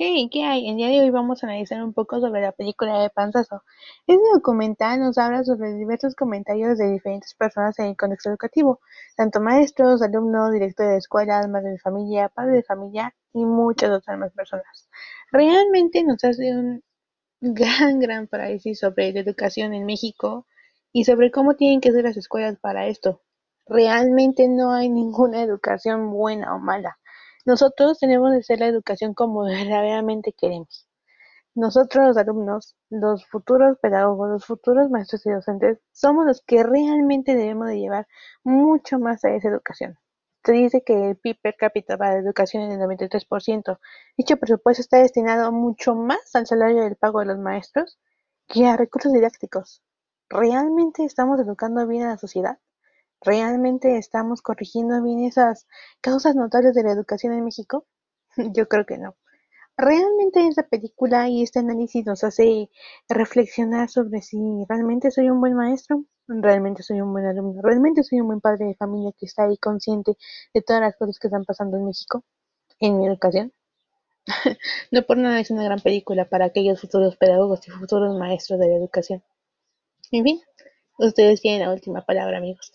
[0.00, 0.68] Hey, ¿qué hay?
[0.68, 3.64] El día de hoy vamos a analizar un poco sobre la película de Panzazo.
[4.06, 8.78] Este documental nos habla sobre diversos comentarios de diferentes personas en el contexto educativo,
[9.16, 14.16] tanto maestros, alumnos, directores de escuelas, madres de familia, padres de familia y muchas otras
[14.20, 14.88] más personas.
[15.32, 16.84] Realmente nos hace un
[17.40, 20.46] gran, gran parálisis sobre la educación en México
[20.92, 23.22] y sobre cómo tienen que ser las escuelas para esto.
[23.66, 26.97] Realmente no hay ninguna educación buena o mala
[27.48, 30.86] nosotros tenemos que hacer la educación como verdaderamente queremos.
[31.54, 37.34] Nosotros los alumnos, los futuros pedagogos, los futuros maestros y docentes, somos los que realmente
[37.34, 38.06] debemos de llevar
[38.44, 39.98] mucho más a esa educación.
[40.44, 43.78] Se dice que el PIB per cápita para la educación es del 93%.
[44.18, 47.98] Dicho presupuesto está destinado mucho más al salario del pago de los maestros
[48.46, 49.82] que a recursos didácticos.
[50.28, 52.58] ¿Realmente estamos educando bien a la sociedad?
[53.20, 55.66] ¿Realmente estamos corrigiendo bien esas
[56.00, 57.86] causas notables de la educación en México?
[58.54, 59.16] Yo creo que no.
[59.76, 62.68] Realmente esta película y este análisis nos hace
[63.08, 64.38] reflexionar sobre si
[64.68, 68.66] realmente soy un buen maestro, realmente soy un buen alumno, realmente soy un buen padre
[68.66, 70.16] de familia que está ahí consciente
[70.52, 72.24] de todas las cosas que están pasando en México,
[72.80, 73.52] en mi educación.
[74.90, 78.68] no por nada es una gran película para aquellos futuros pedagogos y futuros maestros de
[78.68, 79.22] la educación.
[80.10, 80.40] En fin,
[80.98, 82.72] ustedes tienen la última palabra, amigos.